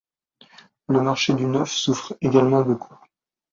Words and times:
Le 0.87 0.99
marché 1.01 1.35
du 1.35 1.45
neuf 1.45 1.69
souffre 1.71 2.17
également 2.21 2.63
beaucoup. 2.63 2.97